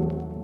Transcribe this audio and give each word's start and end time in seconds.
Oh 0.00 0.39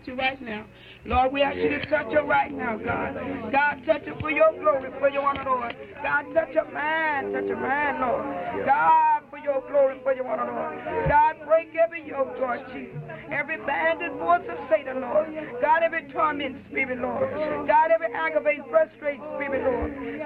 with 0.00 0.08
you 0.08 0.14
right 0.14 0.40
now. 0.40 0.64
Lord, 1.04 1.32
we 1.32 1.42
ask 1.42 1.56
you 1.56 1.68
to 1.68 1.86
touch 1.86 2.12
her 2.12 2.24
right 2.24 2.52
now, 2.52 2.76
God. 2.76 3.14
God, 3.52 3.80
touch 3.86 4.04
her 4.04 4.16
for 4.20 4.30
your 4.30 4.52
glory, 4.60 4.90
for 4.98 5.08
your 5.08 5.24
honor, 5.24 5.44
Lord. 5.44 5.76
God, 6.02 6.24
touch 6.34 6.52
her 6.54 6.70
man, 6.72 7.32
touch 7.32 7.48
her 7.48 7.56
man, 7.56 8.00
Lord. 8.00 8.66
God, 8.66 9.22
for 9.30 9.38
your 9.38 9.62
glory, 9.68 10.00
for 10.02 10.12
your 10.12 10.28
honor, 10.28 10.52
Lord. 10.52 11.08
God, 11.08 11.36
break 11.46 11.68
every 11.76 12.06
yoke, 12.06 12.36
Lord 12.40 12.60
Jesus. 12.72 12.96
Every 13.32 13.56
banded 13.64 14.12
voice 14.18 14.44
of 14.48 14.58
Satan, 14.68 15.00
Lord. 15.00 15.28
God, 15.62 15.82
every 15.82 16.08
torment 16.12 16.56
spirit, 16.68 17.00
Lord. 17.00 17.28
God, 17.66 17.90
every 17.90 18.12
aggravated, 18.12 18.64
frustrated 18.70 19.24
spirit, 19.36 19.64
Lord. 19.64 19.79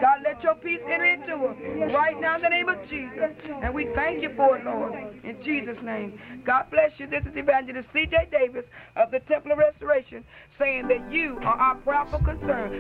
God, 0.05 0.21
let 0.23 0.43
your 0.43 0.55
peace 0.57 0.83
enter 0.87 1.07
into 1.07 1.39
her 1.39 1.55
right 1.95 2.21
now 2.21 2.37
in 2.37 2.43
the 2.43 2.51
name 2.51 2.69
of 2.69 2.77
Jesus. 2.91 3.31
And 3.63 3.73
we 3.73 3.89
thank 3.95 4.23
you 4.23 4.35
for 4.37 4.59
it, 4.59 4.65
Lord. 4.67 4.93
In 5.25 5.43
Jesus' 5.43 5.79
name. 5.83 6.21
God 6.45 6.67
bless 6.71 6.91
you. 6.99 7.07
This 7.07 7.23
is 7.25 7.35
Evangelist 7.35 7.89
C.J. 7.95 8.29
Davis 8.31 8.67
of 8.97 9.11
the 9.11 9.21
Temple 9.21 9.53
of 9.53 9.59
Restoration 9.59 10.23
saying 10.59 10.89
that 10.89 11.11
you 11.11 11.39
are 11.39 11.57
our 11.57 11.77
proper 11.77 12.19
concern. 12.19 12.75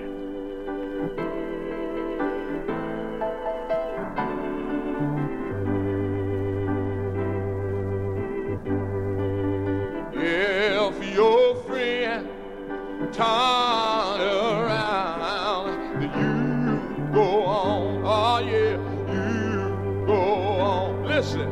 If 10.12 11.14
your 11.14 11.62
friend 11.62 12.28
turn 13.14 14.20
around, 14.20 15.73
go 17.14 17.44
on. 17.44 18.02
Oh 18.05 18.38
yeah, 18.40 18.76
you 19.12 20.05
go 20.06 20.20
on. 20.61 21.05
Listen, 21.05 21.49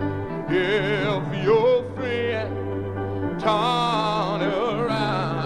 if 0.49 1.45
your 1.45 1.85
friend 1.95 3.41
turn 3.41 4.43
around, 4.43 5.42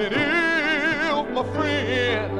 If 0.00 0.12
my 1.34 1.42
friend 1.54 2.38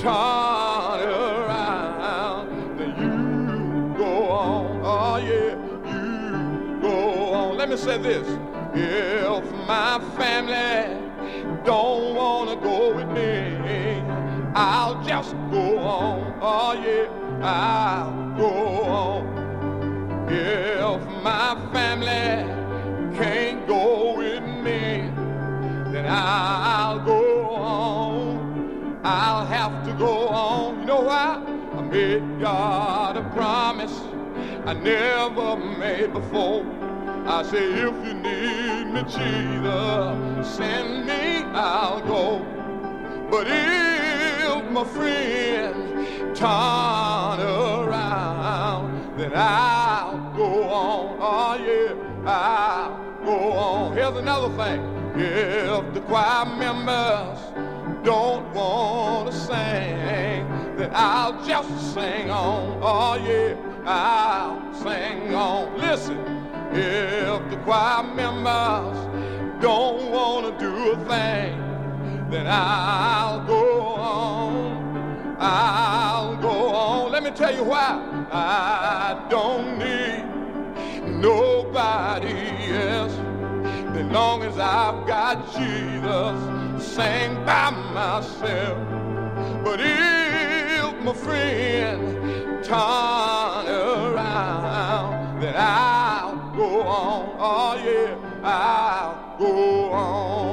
turn 0.00 1.02
around, 1.06 2.78
then 2.78 2.92
you 2.98 3.94
go 3.98 4.28
on. 4.30 4.80
Oh 4.82 5.16
yeah, 5.18 5.54
you 5.84 6.80
go 6.80 7.34
on. 7.34 7.58
Let 7.58 7.68
me 7.68 7.76
say 7.76 7.98
this. 7.98 8.26
If 8.72 9.52
my 9.68 10.00
family 10.16 10.96
don't 11.62 12.14
wanna 12.14 12.56
go 12.56 12.94
with 12.96 13.08
me, 13.08 14.02
I'll 14.54 15.04
just 15.04 15.32
go 15.50 15.78
on. 15.78 16.38
Oh 16.40 16.72
yeah, 16.72 17.06
I'll 17.42 18.13
I 34.74 34.78
never 34.80 35.56
made 35.56 36.12
before. 36.12 36.66
I 37.26 37.42
say, 37.44 37.72
if 37.74 37.94
you 38.04 38.14
need 38.14 38.86
me, 38.92 39.02
Jesus, 39.02 40.56
send 40.56 41.06
me, 41.06 41.44
I'll 41.54 42.00
go. 42.00 42.44
But 43.30 43.46
if 43.48 44.70
my 44.70 44.84
friend 44.84 46.36
turn 46.36 47.40
around, 47.40 49.16
then 49.16 49.32
I'll 49.34 50.32
go 50.36 50.64
on. 50.64 51.18
Oh 51.20 51.54
yeah, 51.64 51.94
I'll 52.28 53.24
go 53.24 53.52
on. 53.52 53.92
Here's 53.96 54.16
another 54.16 54.50
thing. 54.56 54.80
If 55.16 55.94
the 55.94 56.00
choir 56.00 56.46
members 56.46 57.38
don't 58.02 58.52
want 58.52 59.30
to 59.30 59.38
sing, 59.38 60.33
then 60.76 60.90
I'll 60.92 61.44
just 61.44 61.94
sing 61.94 62.30
on. 62.30 62.78
Oh 62.82 63.14
yeah, 63.16 63.54
I'll 63.84 64.74
sing 64.74 65.34
on. 65.34 65.78
Listen, 65.78 66.18
if 66.72 67.50
the 67.50 67.56
choir 67.64 68.02
members 68.02 68.98
don't 69.62 70.10
want 70.10 70.46
to 70.46 70.64
do 70.64 70.92
a 70.92 70.96
thing, 71.06 72.28
then 72.30 72.46
I'll 72.48 73.44
go 73.46 73.94
on. 73.94 75.36
I'll 75.38 76.36
go 76.36 76.68
on. 76.68 77.12
Let 77.12 77.22
me 77.22 77.30
tell 77.30 77.54
you 77.54 77.64
why. 77.64 78.26
I 78.32 79.26
don't 79.30 79.78
need 79.78 80.24
nobody 81.20 82.34
else. 82.72 83.12
As 83.96 84.12
long 84.12 84.42
as 84.42 84.58
I've 84.58 85.06
got 85.06 85.46
Jesus, 85.54 86.84
sing 86.84 87.34
by 87.44 87.70
myself. 87.70 88.78
But 89.64 89.80
if 89.80 90.43
my 91.04 91.12
friend 91.12 92.64
turn 92.64 93.66
around, 93.68 95.38
then 95.38 95.54
I'll 95.54 96.34
go 96.56 96.80
on. 96.80 97.36
Oh 97.38 97.74
yeah, 97.84 98.16
I'll 98.42 99.38
go 99.38 99.92
on. 99.92 100.43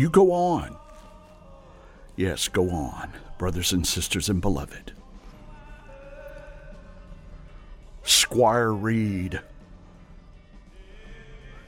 You 0.00 0.08
go 0.08 0.32
on. 0.32 0.78
Yes, 2.16 2.48
go 2.48 2.70
on, 2.70 3.12
brothers 3.36 3.70
and 3.70 3.86
sisters 3.86 4.30
and 4.30 4.40
beloved. 4.40 4.94
Squire 8.02 8.72
Reed 8.72 9.42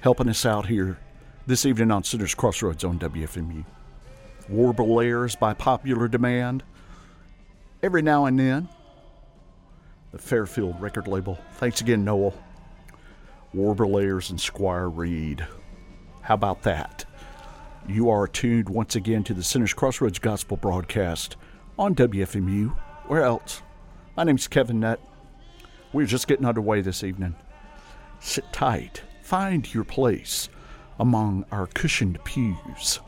helping 0.01 0.31
us 0.31 0.47
out 0.47 0.65
here 0.65 0.97
this 1.47 1.67
evening 1.67 1.91
on 1.91 2.05
Sinners 2.05 2.35
Crossroads 2.35 2.85
on 2.85 2.99
WFMU. 2.99 3.67
Warble 4.49 5.03
airs 5.03 5.37
by 5.37 5.53
popular 5.53 6.09
demand. 6.09 6.63
Every 7.83 8.01
now 8.01 8.25
and 8.25 8.39
then, 8.39 8.67
the 10.11 10.17
Fairfield 10.17 10.81
record 10.81 11.07
label. 11.07 11.37
Thanks 11.57 11.83
again, 11.83 12.03
Noel. 12.03 12.33
Warble 13.53 13.99
airs 13.99 14.31
and 14.31 14.41
Squire 14.41 14.89
Reed. 14.89 15.47
How 16.23 16.33
about 16.33 16.63
that? 16.63 17.05
You 17.89 18.11
are 18.11 18.29
tuned 18.29 18.69
once 18.69 18.95
again 18.95 19.25
to 19.25 19.35
the 19.35 19.43
Sinners 19.43 19.75
Crossroads 19.75 20.21
Gospel 20.21 20.57
broadcast 20.57 21.37
on 21.77 21.97
WFMU. 21.97 22.77
Where 23.09 23.23
else? 23.23 23.61
My 24.17 24.23
name's 24.23 24.47
Kevin 24.47 24.79
Nutt. 24.79 25.01
We're 25.93 26.07
just 26.07 26.29
getting 26.29 26.47
underway 26.47 26.81
this 26.81 27.03
evening. 27.03 27.35
Sit 28.21 28.45
tight. 28.53 29.03
Find 29.23 29.75
your 29.75 29.83
place 29.83 30.49
among 31.01 31.45
our 31.51 31.67
cushioned 31.67 32.23
pews. 32.23 33.01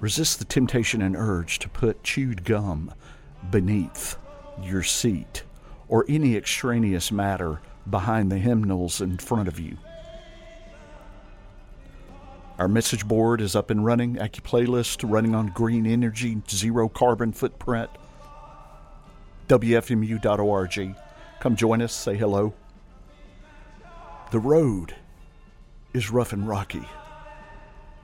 Resist 0.00 0.40
the 0.40 0.44
temptation 0.44 1.02
and 1.02 1.14
urge 1.14 1.60
to 1.60 1.68
put 1.68 2.02
chewed 2.02 2.44
gum 2.44 2.92
beneath 3.52 4.16
your 4.60 4.82
seat 4.82 5.44
or 5.86 6.04
any 6.08 6.36
extraneous 6.36 7.12
matter 7.12 7.60
behind 7.88 8.32
the 8.32 8.38
hymnals 8.38 9.00
in 9.00 9.18
front 9.18 9.46
of 9.46 9.60
you. 9.60 9.76
Our 12.60 12.68
message 12.68 13.08
board 13.08 13.40
is 13.40 13.56
up 13.56 13.70
and 13.70 13.86
running. 13.86 14.16
AccuPlaylist 14.16 15.10
running 15.10 15.34
on 15.34 15.46
green 15.46 15.86
energy, 15.86 16.42
zero 16.46 16.90
carbon 16.90 17.32
footprint. 17.32 17.88
WFMU.org. 19.48 20.94
Come 21.40 21.56
join 21.56 21.80
us, 21.80 21.94
say 21.94 22.18
hello. 22.18 22.52
The 24.30 24.38
road 24.38 24.94
is 25.94 26.10
rough 26.10 26.34
and 26.34 26.46
rocky, 26.46 26.86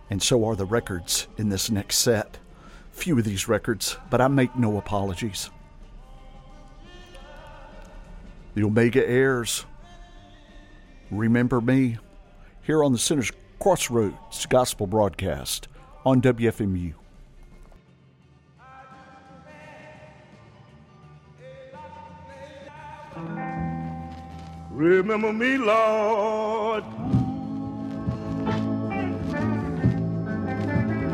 and 0.08 0.22
so 0.22 0.46
are 0.46 0.56
the 0.56 0.64
records 0.64 1.28
in 1.36 1.50
this 1.50 1.70
next 1.70 1.98
set. 1.98 2.38
Few 2.92 3.18
of 3.18 3.24
these 3.24 3.48
records, 3.48 3.98
but 4.08 4.22
I 4.22 4.28
make 4.28 4.56
no 4.56 4.78
apologies. 4.78 5.50
The 8.54 8.64
Omega 8.64 9.06
Airs, 9.06 9.66
Remember 11.10 11.60
Me, 11.60 11.98
here 12.62 12.82
on 12.82 12.92
the 12.92 12.98
Sinner's 12.98 13.30
Crossroads 13.58 14.46
Gospel 14.46 14.86
Broadcast 14.86 15.68
on 16.04 16.20
WFMU. 16.20 16.94
Remember 24.70 25.32
me, 25.32 25.56
Lord, 25.56 26.84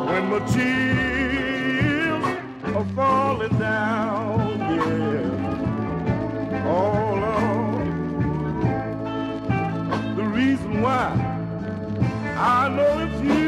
when 0.08 0.24
my 0.28 0.40
tears 0.52 2.24
are 2.74 2.88
falling 2.96 3.56
down, 3.60 4.58
yeah. 4.58 5.30
Oh 6.66 7.14
Lord, 7.24 7.86
the 10.16 10.24
reason 10.24 10.82
why 10.82 11.06
I 12.36 12.68
know 12.68 12.98
it's 13.04 13.20
you. 13.22 13.39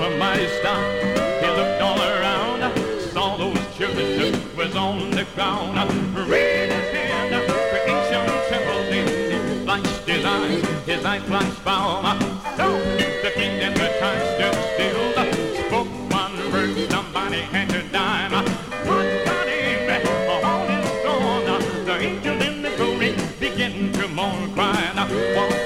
almighty 0.00 0.46
stop. 0.60 0.80
He 1.42 1.48
looked 1.48 1.80
all 1.82 2.00
around, 2.00 2.60
saw 3.12 3.36
those 3.36 3.58
children 3.76 4.06
dirt 4.18 4.56
was 4.56 4.74
on 4.76 5.10
the 5.10 5.24
ground. 5.34 5.76
Raised 6.28 6.72
his 6.72 6.90
hand, 6.96 7.34
creation 7.70 8.24
trembled 8.48 8.94
in 8.94 9.08
him. 9.08 9.64
Flashed 9.64 10.08
his 10.08 10.24
eyes, 10.24 10.64
his 10.86 11.04
eyes 11.04 11.22
flashed 11.24 11.64
bomb. 11.64 12.20
So 12.56 12.78
the 13.22 13.30
king 13.34 13.60
and 13.60 13.76
the 13.76 13.88
time 14.00 14.22
stood 14.34 14.56
still. 14.74 15.02
Spoke 15.66 15.88
one 16.10 16.36
word, 16.52 16.90
somebody 16.90 17.40
had 17.40 17.68
to 17.70 17.82
die. 17.88 18.28
What 18.86 19.24
got 19.24 19.48
him, 19.48 19.90
all 20.44 20.68
is 20.78 20.90
gone. 21.04 21.84
The 21.84 21.96
angels 21.98 22.42
in 22.42 22.62
the 22.62 22.70
glory 22.76 23.14
begin 23.38 23.92
to 23.92 24.08
mourn, 24.08 24.52
crying. 24.54 25.61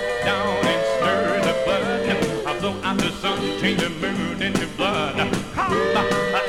Change 3.67 3.81
the 3.81 3.91
moon 3.91 4.43
into 4.43 4.67
blood. 4.77 5.17
Come, 5.17 5.73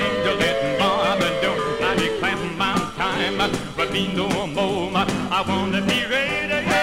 angel, 0.06 0.38
bar 0.78 1.18
the 1.18 1.30
door. 1.42 1.58
I 1.82 1.96
declare 1.96 2.38
my 2.56 2.76
time, 2.96 3.38
but 3.76 3.92
be 3.92 4.08
no 4.14 4.28
more. 4.48 4.92
I 4.96 5.44
wanna 5.48 5.82
be 5.82 6.06
ready. 6.06 6.77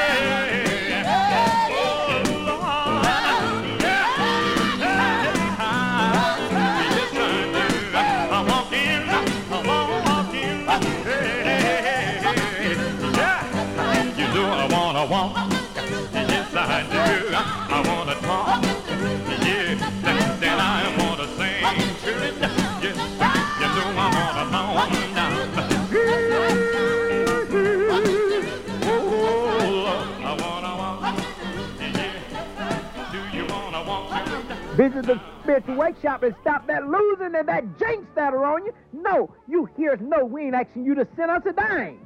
Visit 35.04 35.20
the 35.20 35.42
spiritual 35.42 35.74
workshop 35.76 36.22
and 36.22 36.34
stop 36.40 36.66
that 36.66 36.88
losing 36.88 37.34
and 37.34 37.46
that 37.46 37.78
jinx 37.78 38.06
that 38.14 38.32
are 38.32 38.44
on 38.46 38.64
you. 38.64 38.72
No, 38.94 39.34
you 39.46 39.68
hear 39.76 39.92
us 39.92 40.00
know 40.00 40.24
we 40.24 40.44
ain't 40.44 40.54
asking 40.54 40.86
you 40.86 40.94
to 40.94 41.06
send 41.14 41.30
us 41.30 41.42
a 41.44 41.52
dime. 41.52 41.98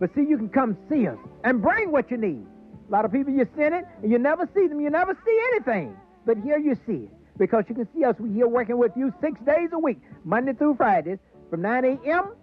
But 0.00 0.12
see, 0.16 0.22
you 0.22 0.36
can 0.36 0.48
come 0.48 0.76
see 0.88 1.06
us 1.06 1.18
and 1.44 1.62
bring 1.62 1.92
what 1.92 2.10
you 2.10 2.16
need. 2.16 2.44
A 2.88 2.90
lot 2.90 3.04
of 3.04 3.12
people 3.12 3.32
you 3.32 3.46
send 3.56 3.76
it 3.76 3.84
and 4.02 4.10
you 4.10 4.18
never 4.18 4.48
see 4.54 4.66
them, 4.66 4.80
you 4.80 4.90
never 4.90 5.16
see 5.24 5.40
anything. 5.52 5.96
But 6.26 6.38
here 6.38 6.58
you 6.58 6.76
see 6.84 7.04
it. 7.04 7.10
Because 7.38 7.64
you 7.68 7.76
can 7.76 7.88
see 7.94 8.04
us, 8.04 8.16
we 8.18 8.32
here 8.32 8.48
working 8.48 8.76
with 8.76 8.92
you 8.96 9.14
six 9.20 9.40
days 9.42 9.68
a 9.72 9.78
week, 9.78 10.00
Monday 10.24 10.52
through 10.52 10.74
Fridays, 10.74 11.18
from 11.48 11.62
9 11.62 11.84
a.m. 11.84 12.34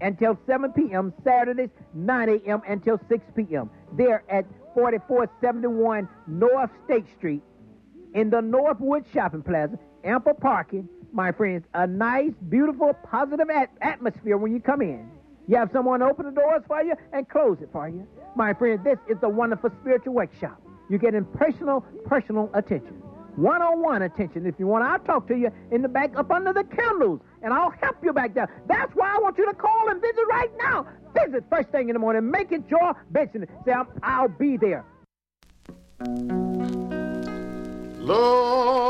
until 0.00 0.38
7 0.46 0.72
p.m., 0.72 1.12
Saturdays, 1.22 1.68
9 1.92 2.28
a.m. 2.28 2.62
until 2.66 2.98
6 3.08 3.22
p.m. 3.36 3.68
There 3.92 4.24
at 4.30 4.46
4471 4.74 6.08
North 6.26 6.70
State 6.86 7.04
Street, 7.18 7.42
in 8.14 8.30
the 8.30 8.40
Northwood 8.40 9.04
Shopping 9.12 9.42
Plaza, 9.42 9.78
ample 10.04 10.34
parking, 10.34 10.88
my 11.12 11.32
friends, 11.32 11.64
a 11.74 11.86
nice, 11.86 12.32
beautiful, 12.48 12.94
positive 13.08 13.50
at- 13.50 13.70
atmosphere 13.80 14.36
when 14.36 14.52
you 14.52 14.60
come 14.60 14.80
in. 14.82 15.10
You 15.48 15.56
have 15.56 15.70
someone 15.72 16.02
open 16.02 16.26
the 16.26 16.32
doors 16.32 16.62
for 16.66 16.82
you 16.82 16.94
and 17.12 17.28
close 17.28 17.58
it 17.60 17.68
for 17.72 17.88
you. 17.88 18.06
My 18.36 18.54
friends, 18.54 18.84
this 18.84 18.98
is 19.08 19.18
the 19.20 19.28
wonderful 19.28 19.70
spiritual 19.80 20.14
workshop. 20.14 20.60
You 20.88 20.98
get 20.98 21.14
in 21.14 21.24
personal, 21.24 21.84
personal 22.04 22.50
attention. 22.54 23.02
One-on-one 23.36 24.02
attention. 24.02 24.44
If 24.46 24.56
you 24.58 24.66
want, 24.66 24.84
I'll 24.84 24.98
talk 24.98 25.26
to 25.28 25.36
you 25.36 25.50
in 25.70 25.82
the 25.82 25.88
back 25.88 26.16
up 26.16 26.30
under 26.30 26.52
the 26.52 26.64
candles, 26.64 27.20
and 27.42 27.52
I'll 27.52 27.70
help 27.80 27.96
you 28.02 28.12
back 28.12 28.34
there. 28.34 28.48
That's 28.68 28.92
why 28.94 29.14
I 29.14 29.18
want 29.18 29.38
you 29.38 29.46
to 29.46 29.54
call 29.54 29.88
and 29.88 30.00
visit 30.00 30.24
right 30.28 30.50
now. 30.58 30.86
Visit 31.14 31.44
first 31.48 31.70
thing 31.70 31.88
in 31.88 31.94
the 31.94 32.00
morning. 32.00 32.30
Make 32.30 32.52
it 32.52 32.62
your 32.68 32.94
business. 33.12 33.48
Say, 33.64 33.72
I'll 34.02 34.28
be 34.28 34.56
there. 34.56 34.84
Lord, 38.10 38.89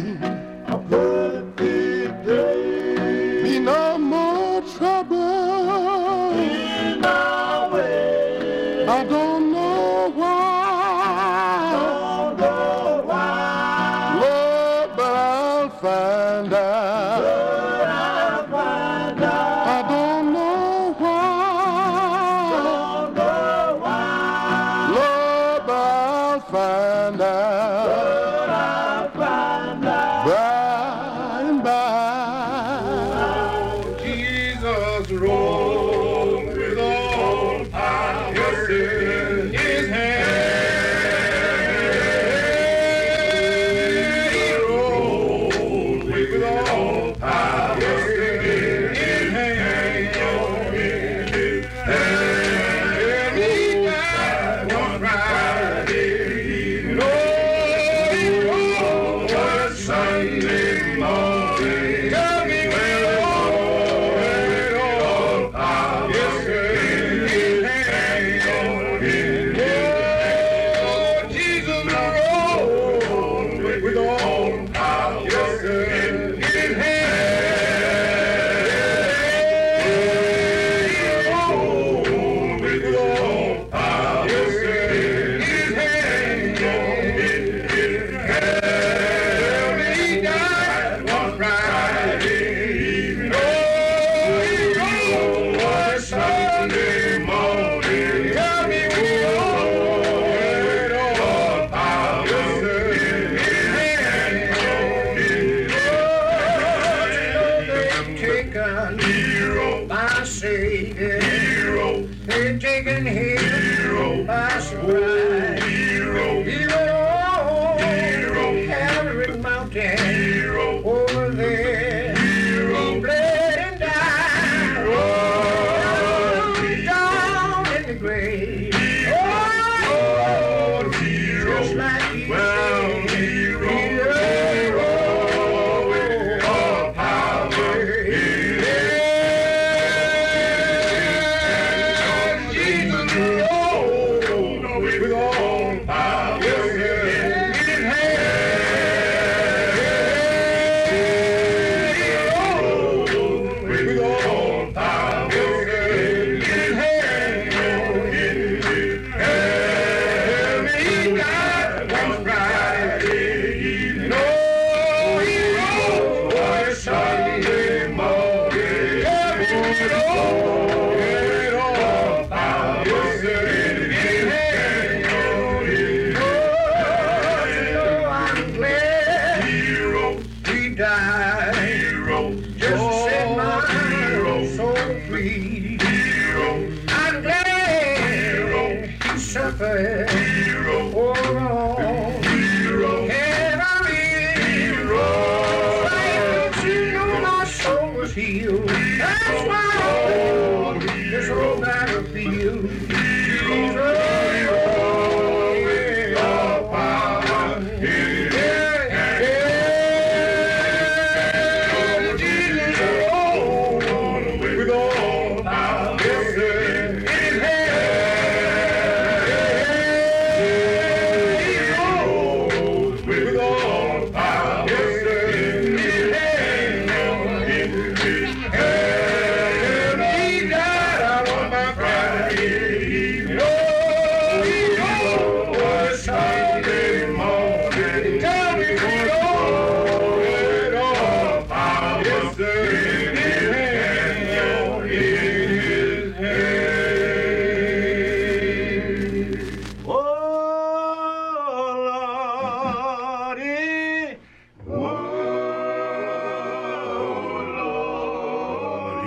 be 0.00 0.27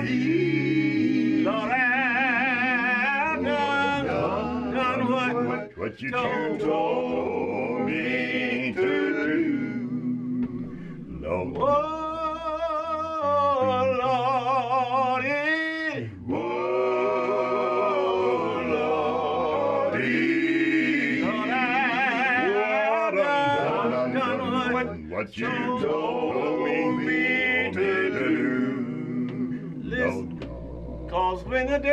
Jolie. 0.05 1.43
Lorraine, 1.43 1.73
done, 3.43 4.73
done 4.73 5.11
what, 5.11 5.35
what, 5.45 5.77
what 5.77 6.01
you 6.01 6.11
told, 6.11 6.59
told 6.59 7.85
me 7.85 8.73
to 8.75 8.81
do. 8.81 9.59
Lord. 11.21 11.57
Oh, 11.57 11.67
Lordy. 15.21 16.09
Oh, 16.31 16.33
Lordy. 19.91 21.21
Lorraine, 21.21 22.55
done, 23.15 24.13
done 24.13 24.73
what, 24.73 24.87
what 25.09 25.37
you 25.37 25.47
told 25.47 25.90
doing 31.67 31.85
a 31.85 31.90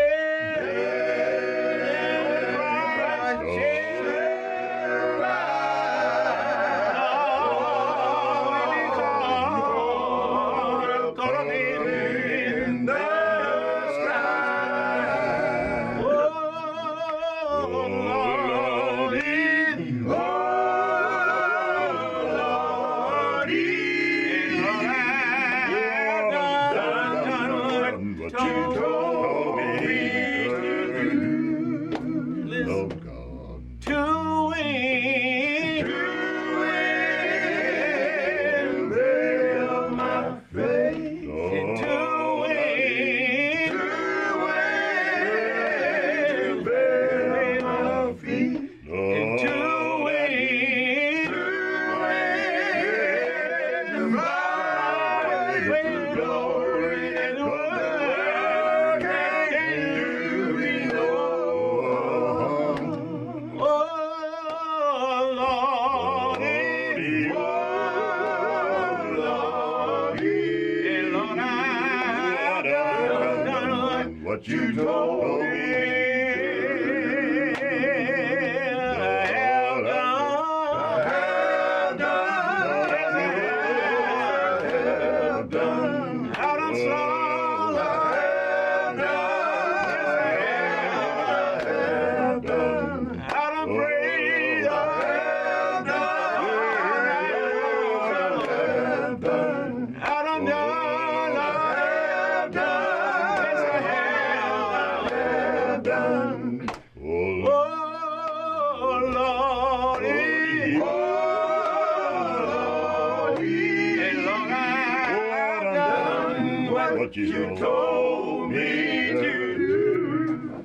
what 117.08 117.16
you 117.16 117.56
told 117.56 118.50
me 118.50 119.12
to 119.12 119.56
do. 119.56 120.64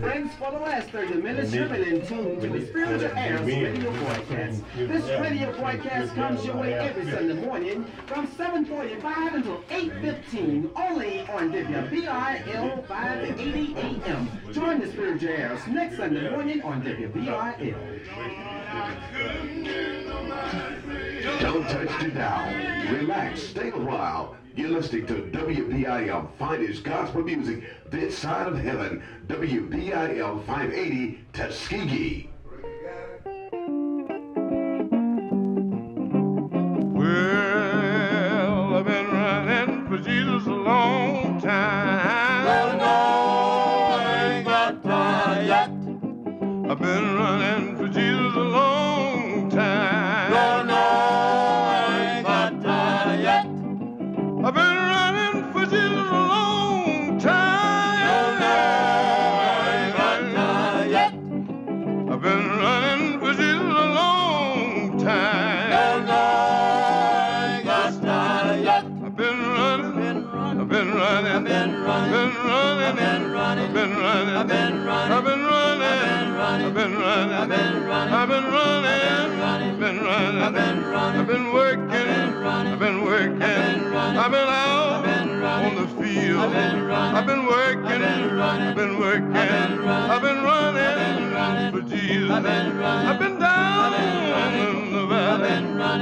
Thanks 0.00 0.34
for 0.36 0.50
the 0.50 0.58
last 0.58 0.88
30 0.88 1.20
minutes. 1.20 1.52
You've 1.52 1.68
been 1.68 1.82
in 1.82 2.06
tune 2.06 2.40
to 2.40 2.48
the 2.48 2.66
Spiritual 2.66 3.10
Airs 3.18 3.40
radio 3.42 3.92
broadcast. 3.92 4.62
This 4.74 5.20
radio 5.20 5.52
broadcast 5.52 6.14
comes 6.14 6.42
your 6.46 6.56
way 6.56 6.72
every 6.72 7.10
Sunday 7.10 7.34
morning 7.34 7.84
from 8.06 8.26
7.45 8.28 9.34
until 9.34 9.58
8.15, 9.64 10.70
only 10.74 11.20
on 11.20 11.52
WBIL 11.52 12.86
580 12.86 13.74
AM. 13.76 14.52
Join 14.54 14.80
the 14.80 14.86
Spiritual 14.86 15.28
Airs 15.28 15.66
next 15.66 15.98
Sunday 15.98 16.30
morning 16.30 16.62
on 16.62 16.82
WBIL. 16.82 17.76
Don't 21.40 21.68
touch 21.68 22.02
the 22.02 22.08
dial. 22.08 22.94
Relax. 22.94 23.42
Stay 23.42 23.70
a 23.70 23.78
while. 23.78 24.36
You're 24.54 24.68
listening 24.68 25.06
to 25.06 25.14
WBIL 25.14 26.28
Finest 26.38 26.84
Gospel 26.84 27.22
Music 27.22 27.64
this 27.90 28.18
side 28.18 28.46
of 28.46 28.58
heaven. 28.58 29.02
WBIL 29.26 30.44
580 30.44 31.24
Tuskegee. 31.32 32.31
Been 84.32 84.48
out 84.48 85.04
on 85.04 85.74
the 85.74 85.86
field, 86.02 86.40
I've 86.40 87.26
been 87.26 87.44
working, 87.46 88.02
I've 88.02 88.74
been 88.74 88.98
working, 88.98 89.36
I've 89.36 90.22
been 90.22 90.42
running 90.42 91.72
for 91.72 91.82
Jesus, 91.82 92.30
I've 92.30 93.18
been 93.18 93.38
down 93.38 93.92
in 93.92 94.92
the 94.92 95.06
valley, 95.06 95.50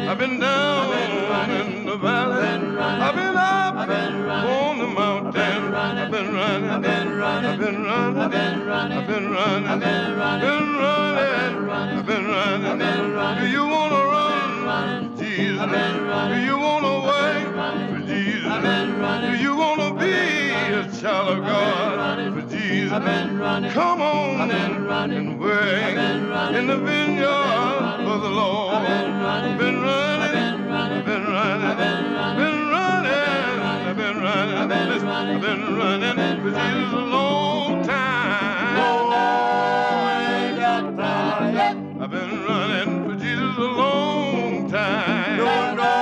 I've 0.08 0.18
been 0.18 0.38
down 0.38 0.92
in 0.92 1.86
the 1.86 1.96
valley, 1.96 2.46
I've 2.78 3.16
been 3.16 3.36
up 3.36 3.74
on 3.76 4.78
the 4.78 4.86
mountain, 4.86 5.74
I've 5.74 6.10
been 6.12 6.32
running, 6.32 6.70
I've 6.70 6.92
been 6.92 7.16
running, 7.16 7.50
I've 7.50 7.58
been 7.58 7.82
running, 7.84 8.30
I've 8.30 8.38
been 8.38 8.62
running, 8.62 8.96
I've 8.96 9.08
been 9.08 9.32
running, 9.32 9.66
I've 9.66 9.86
been 10.46 10.84
running, 10.86 12.68
I've 12.68 12.78
been 12.78 13.12
running. 13.12 13.44
Do 13.44 13.50
you 13.50 13.66
wanna 13.66 14.04
run 14.06 15.09
Jesus. 15.36 15.60
I've 15.60 15.70
been 15.70 16.06
running. 16.06 16.38
Do 16.38 16.44
you 16.44 16.58
want 16.58 16.84
to 16.84 16.94
work 17.06 18.00
for 18.00 18.06
Jesus? 18.06 18.46
I've 18.50 18.62
been 18.62 18.98
running. 18.98 19.32
Do 19.32 19.38
you 19.38 19.56
want 19.56 19.80
to 19.80 19.90
be 20.04 20.12
a 20.74 21.00
child 21.00 21.38
of 21.38 21.44
God 21.44 22.34
for 22.34 22.42
Jesus? 22.50 22.92
I've 22.92 23.04
been 23.04 23.38
running. 23.38 23.70
Come 23.70 24.00
on 24.02 24.40
I've 24.40 24.48
been 24.50 24.84
running. 24.84 25.16
and 25.18 25.40
wait 25.40 25.52
I've 25.54 25.94
been 25.94 26.28
running. 26.28 26.60
in 26.60 26.66
the 26.66 26.78
vineyard 26.78 27.28
I've 27.28 27.98
been 27.98 28.20
the 28.20 28.28
Lord. 28.28 28.74
I've 28.74 28.86
been 28.88 29.12
running. 29.22 29.52
I've 29.52 29.58
been 29.58 29.82
running. 29.82 30.36
I've 30.36 31.06
been 31.06 31.24
running. 31.24 31.66
I've 31.66 31.76
been 31.76 32.70
running. 32.72 33.12
I've 33.86 33.96
been 33.96 34.20
running. 34.20 34.56
I've 34.58 34.70
been 34.70 35.04
running. 35.04 35.34
I've 35.34 35.40
been 35.40 35.76
running 35.76 36.40
for 36.42 36.50
Jesus 36.50 36.92
alone. 36.92 37.69
No, 45.50 45.74
no, 45.74 45.99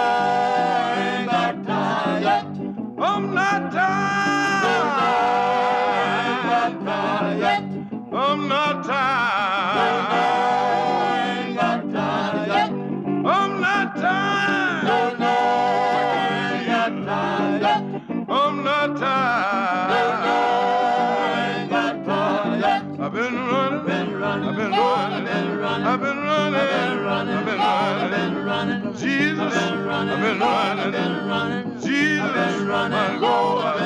I've 30.30 30.92
been 30.92 31.26
running. 31.26 31.80
Jesus, 31.80 32.62
my 32.62 33.16
God, 33.18 33.80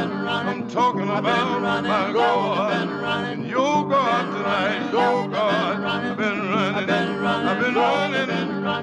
I'm 0.46 0.68
talking 0.68 1.02
about 1.02 1.62
my 1.62 2.12
God. 2.12 2.88
And 3.32 3.46
your 3.46 3.88
God 3.88 4.32
tonight, 4.32 4.90
your 4.90 5.28
God. 5.28 5.84
I've 5.84 6.16
been 6.16 6.50
running, 6.50 6.74
I've 6.74 6.86
been 6.86 7.20
running, 7.20 7.48
I've 7.48 7.60
been 7.60 7.74
running, 7.74 8.28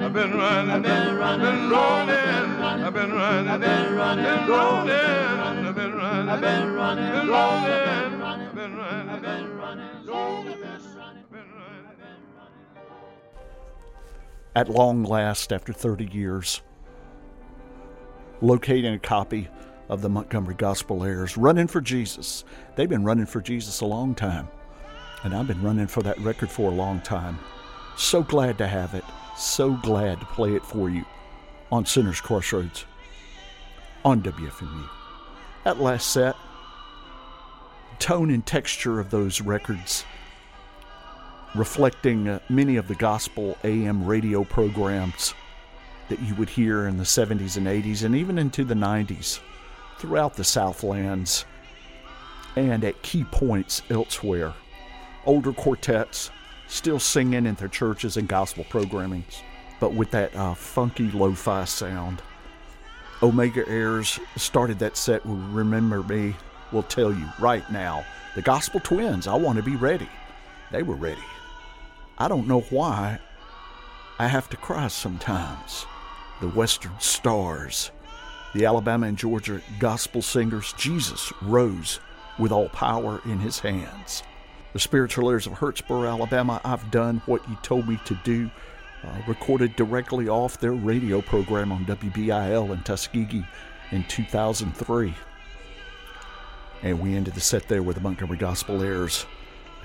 I've 0.04 0.14
been 0.14 0.38
running, 0.38 0.72
I've 0.72 0.84
been 0.84 1.18
running, 1.20 1.50
I've 1.50 1.74
been 1.74 1.92
running, 1.92 2.78
I've 2.80 2.94
been 2.94 3.14
running, 3.14 3.48
I've 3.50 3.64
been 3.64 3.94
running, 3.94 4.28
I've 4.30 4.46
been 4.46 4.76
running, 4.76 4.96
I've 5.68 5.76
been 5.76 5.94
running, 5.94 6.30
I've 6.30 6.42
been 6.42 6.76
running, 6.76 7.10
I've 7.10 8.56
been 8.56 8.76
running, 8.76 9.10
I've 9.10 9.26
been 9.26 9.48
running. 9.48 9.80
At 14.56 14.70
long 14.70 15.04
last, 15.04 15.54
after 15.54 15.72
30 15.72 16.10
years, 16.12 16.62
locating 18.42 18.94
a 18.94 19.00
copy 19.00 19.48
of 19.90 20.02
the 20.02 20.10
Montgomery 20.10 20.56
Gospel 20.56 21.04
Airs, 21.04 21.38
Running 21.38 21.68
for 21.68 21.82
Jesus. 21.82 22.44
They've 22.76 22.90
been 22.90 23.04
running 23.04 23.26
for 23.26 23.42
Jesus 23.42 23.82
a 23.82 23.86
long 23.86 24.16
time, 24.16 24.48
and 25.24 25.34
I've 25.34 25.48
been 25.48 25.62
running 25.62 25.88
for 25.88 26.04
that 26.04 26.20
record 26.20 26.50
for 26.50 26.72
a 26.72 26.76
long 26.76 27.02
time. 27.02 27.40
So 27.98 28.24
glad 28.24 28.58
to 28.60 28.68
have 28.68 28.94
it. 28.94 29.04
So 29.38 29.74
glad 29.74 30.20
to 30.20 30.26
play 30.28 30.56
it 30.56 30.64
for 30.64 30.90
you 30.90 31.06
on 31.72 31.86
Sinners 31.86 32.22
Crossroads 32.22 32.86
on 34.06 34.22
WFMU. 34.22 34.90
That 35.64 35.82
last 35.82 36.12
set, 36.12 36.36
tone 38.00 38.30
and 38.32 38.46
texture 38.46 39.00
of 39.00 39.10
those 39.10 39.42
records 39.42 40.06
reflecting 41.56 42.28
uh, 42.28 42.40
many 42.50 42.76
of 42.76 42.88
the 42.88 42.96
gospel 42.96 43.58
AM 43.64 44.06
radio 44.06 44.44
programs 44.44 45.34
that 46.10 46.22
you 46.22 46.36
would 46.36 46.50
hear 46.50 46.88
in 46.88 46.98
the 46.98 47.04
70s 47.04 47.58
and 47.58 47.68
80s 47.68 48.04
and 48.04 48.16
even 48.16 48.38
into 48.38 48.64
the 48.64 48.74
90s 48.74 49.40
throughout 49.98 50.36
the 50.36 50.44
Southlands 50.44 51.46
and 52.56 52.84
at 52.84 53.02
key 53.02 53.24
points 53.26 53.82
elsewhere. 53.90 54.54
Older 55.26 55.54
quartets 55.54 56.32
still 56.68 57.00
singing 57.00 57.46
in 57.46 57.56
their 57.56 57.68
churches 57.68 58.18
and 58.18 58.28
gospel 58.28 58.64
programmings, 58.66 59.42
but 59.80 59.94
with 59.94 60.12
that 60.12 60.36
uh, 60.36 60.54
funky 60.54 61.10
lo 61.12 61.34
fi 61.34 61.66
sound. 61.66 62.22
Omega 63.22 63.68
Airs 63.68 64.20
started 64.38 64.80
that 64.80 64.96
set 64.96 65.26
with 65.26 65.40
Remember 65.52 66.04
Me. 66.04 66.36
Will 66.72 66.84
tell 66.84 67.12
you 67.12 67.26
right 67.40 67.70
now, 67.72 68.06
the 68.36 68.42
Gospel 68.42 68.80
Twins, 68.80 69.28
I 69.28 69.36
want 69.36 69.58
to 69.58 69.64
be 69.64 69.76
ready. 69.76 70.08
They 70.72 70.84
were 70.84 70.96
ready. 70.96 71.24
I 72.18 72.28
don't 72.28 72.48
know 72.48 72.62
why 72.62 73.20
I 74.20 74.28
have 74.28 74.50
to 74.50 74.58
cry 74.58 74.88
sometimes. 74.88 75.86
The 76.42 76.50
Western 76.50 76.98
Stars, 77.00 77.92
the 78.54 78.66
Alabama 78.66 79.08
and 79.08 79.18
Georgia 79.18 79.62
gospel 79.80 80.22
singers, 80.22 80.74
Jesus 80.78 81.32
rose 81.42 82.00
with 82.38 82.52
all 82.52 82.70
power 82.70 83.22
in 83.26 83.40
his 83.40 83.60
hands. 83.60 84.24
The 84.74 84.80
Spiritual 84.80 85.30
Airs 85.30 85.48
of 85.48 85.54
Hurtsboro, 85.54 86.08
Alabama, 86.08 86.62
I've 86.64 86.90
done 86.92 87.22
what 87.26 87.48
you 87.50 87.58
told 87.62 87.88
me 87.88 88.00
to 88.06 88.18
do, 88.24 88.50
uh, 89.04 89.22
recorded 89.28 89.76
directly 89.76 90.30
off 90.30 90.60
their 90.60 90.74
radio 90.74 91.22
program 91.22 91.72
on 91.72 91.86
WBIL 91.86 92.74
in 92.74 92.84
Tuskegee 92.84 93.46
in 93.92 94.04
2003. 94.06 95.14
And 96.84 97.00
we 97.00 97.16
ended 97.16 97.34
the 97.34 97.42
set 97.42 97.68
there 97.68 97.84
with 97.84 97.96
the 97.96 98.02
Montgomery 98.02 98.38
Gospel 98.38 98.82
Airs 98.82 99.26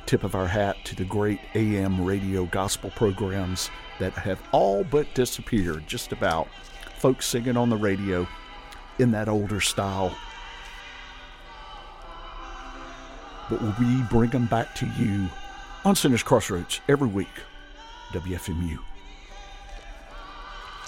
tip 0.07 0.25
of 0.25 0.35
our 0.35 0.47
hat 0.47 0.77
to 0.85 0.95
the 0.95 1.05
great 1.05 1.41
AM 1.55 2.05
radio 2.05 2.45
gospel 2.47 2.91
programs 2.91 3.71
that 3.99 4.13
have 4.15 4.43
all 4.53 4.85
but 4.85 5.13
disappeared, 5.15 5.87
just 5.87 6.13
about. 6.13 6.49
Folks 6.99 7.27
singing 7.27 7.57
on 7.57 7.69
the 7.69 7.77
radio 7.77 8.27
in 8.99 9.11
that 9.11 9.29
older 9.29 9.61
style. 9.61 10.17
but 13.49 13.79
we 13.79 14.03
bring 14.11 14.31
them 14.31 14.47
back 14.47 14.75
to 14.75 14.87
you 14.99 15.29
on 15.85 15.95
Sinners 15.95 16.23
Crossroads 16.23 16.81
every 16.89 17.09
week. 17.09 17.29
WFMU. 18.13 18.79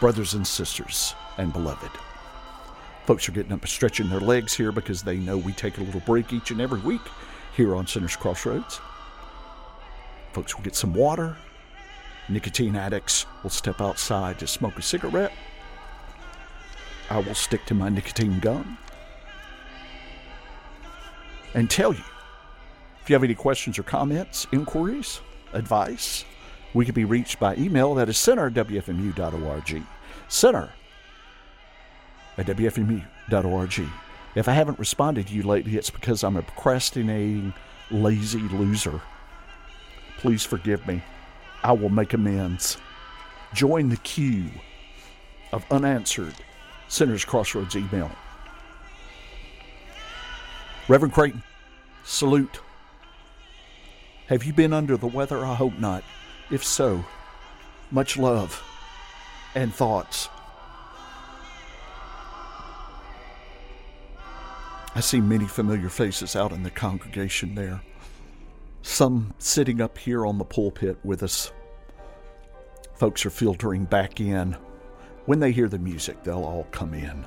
Brothers 0.01 0.35
and 0.35 0.47
sisters 0.47 1.15
and 1.39 1.53
beloved. 1.53 1.91
Folks 3.05 3.29
are 3.29 3.33
getting 3.33 3.53
up 3.53 3.61
and 3.61 3.69
stretching 3.69 4.09
their 4.09 4.21
legs 4.21 4.55
here 4.55 4.73
because 4.73 5.03
they 5.03 5.17
know 5.17 5.37
we 5.37 5.53
take 5.53 5.79
a 5.79 5.83
little 5.83 6.01
break 6.01 6.33
each 6.33 6.51
and 6.51 6.61
every 6.61 6.81
week 6.81 7.01
here 7.57 7.75
on 7.75 7.87
Sinners 7.87 8.17
Crossroads. 8.17 8.81
Folks 10.33 10.57
will 10.57 10.65
get 10.65 10.75
some 10.75 10.93
water. 10.93 11.37
Nicotine 12.29 12.77
addicts 12.77 13.27
will 13.43 13.51
step 13.51 13.81
outside 13.81 14.39
to 14.39 14.47
smoke 14.47 14.79
a 14.79 14.83
cigarette. 14.83 15.33
I 17.09 17.19
will 17.19 17.35
stick 17.35 17.65
to 17.67 17.75
my 17.75 17.89
nicotine 17.89 18.41
gum 18.41 18.79
and 21.55 21.71
tell 21.71 21.93
you 21.93 22.03
if 23.01 23.09
you 23.09 23.15
have 23.15 23.23
any 23.23 23.37
questions 23.37 23.79
or 23.79 23.85
comments, 23.85 24.49
inquiries, 24.51 25.21
advice, 25.53 26.25
we 26.75 26.85
can 26.85 26.95
be 26.95 27.05
reached 27.05 27.39
by 27.39 27.55
email. 27.55 27.95
That 27.95 28.09
is 28.09 28.19
center 28.19 28.49
at 28.49 28.55
WFMU.org. 28.55 29.83
Center 30.29 30.71
at 32.37 32.47
WFMU.org. 32.47 33.89
If 34.35 34.49
I 34.49 34.53
haven't 34.53 34.79
responded 34.81 35.29
to 35.29 35.33
you 35.33 35.45
lately, 35.45 35.77
it's 35.77 35.89
because 35.89 36.25
I'm 36.25 36.37
a 36.37 36.43
procrastinating, 36.43 37.55
lazy 37.93 38.41
loser. 38.41 39.01
Please 40.19 40.45
forgive 40.45 40.87
me. 40.87 41.03
I 41.67 41.73
will 41.73 41.89
make 41.89 42.13
amends. 42.13 42.79
Join 43.53 43.89
the 43.89 43.97
queue 43.97 44.51
of 45.53 45.67
unanswered 45.69 46.37
Sinners 46.87 47.25
Crossroads 47.25 47.75
email. 47.75 48.13
Reverend 50.87 51.13
Creighton, 51.13 51.43
salute. 52.05 52.61
Have 54.29 54.45
you 54.45 54.53
been 54.53 54.73
under 54.73 54.97
the 54.97 55.09
weather? 55.09 55.45
I 55.45 55.57
hope 55.57 55.77
not. 55.77 56.05
If 56.53 56.63
so, 56.65 57.05
much 57.91 58.17
love 58.17 58.63
and 59.57 59.75
thoughts. 59.75 60.29
I 64.95 65.01
see 65.01 65.21
many 65.21 65.47
familiar 65.47 65.89
faces 65.89 66.37
out 66.37 66.53
in 66.53 66.63
the 66.63 66.71
congregation 66.71 67.57
there. 67.57 67.83
Some 68.87 69.35
sitting 69.39 69.83
up 69.83 69.99
here 69.99 70.25
on 70.25 70.39
the 70.39 70.45
pulpit 70.45 70.97
with 71.05 71.25
us. 71.25 71.53
Folks 72.95 73.27
are 73.27 73.31
filtering 73.31 73.85
back 73.85 74.21
in. 74.21 74.57
When 75.27 75.41
they 75.41 75.51
hear 75.51 75.69
the 75.69 75.79
music, 75.79 76.23
they'll 76.23 76.45
all 76.45 76.69
come 76.71 76.95
in. 76.95 77.27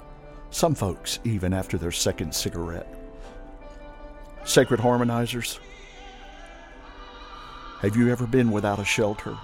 Some 0.51 0.73
folks, 0.73 1.19
even 1.25 1.53
after 1.53 1.77
their 1.77 1.91
second 1.91 2.33
cigarette. 2.33 2.87
Sacred 4.45 4.79
harmonizers, 4.79 5.59
have 7.81 7.95
you 7.95 8.09
ever 8.09 8.25
been 8.25 8.51
without 8.51 8.79
a 8.79 8.85
shelter? 8.85 9.37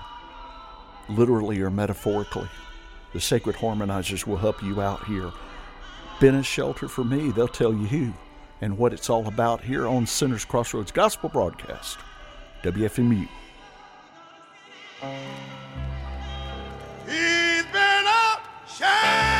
Literally 1.10 1.62
or 1.62 1.70
metaphorically. 1.70 2.50
The 3.14 3.20
sacred 3.20 3.58
harmonizers 3.58 4.26
will 4.26 4.38
help 4.38 4.64
you 4.64 4.82
out 4.82 5.04
here. 5.06 5.32
Been 6.22 6.36
a 6.36 6.44
shelter 6.44 6.88
for 6.88 7.04
me, 7.04 7.32
they'll 7.32 7.48
tell 7.50 7.74
you 7.74 7.86
and 8.66 8.80
what 8.80 8.92
it's 8.92 9.12
all 9.12 9.28
about 9.28 9.62
here 9.62 9.88
on 9.88 10.08
Sinners 10.08 10.44
Crossroads 10.44 10.92
Gospel 10.92 11.30
Broadcast, 11.30 12.00
WFMU. 12.64 13.28
He's 17.06 17.66
been 17.72 18.06
shelter. 18.68 19.35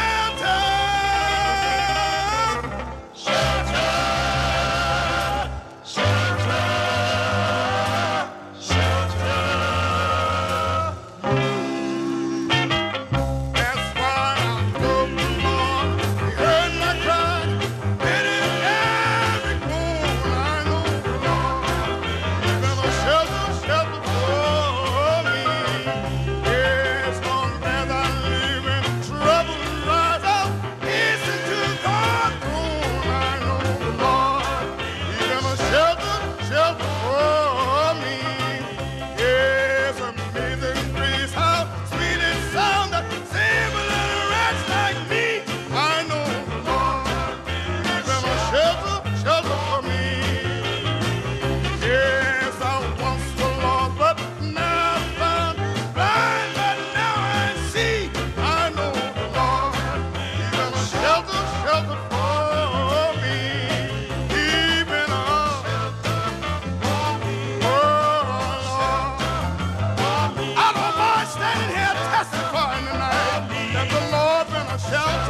for 72.32 72.68
in 72.78 72.86
the 72.86 72.98
night 72.98 73.48
that 73.74 73.88
the 73.90 74.02
Lord 74.16 74.48
been 74.54 74.68
a 74.68 74.80
shelter. 74.80 75.25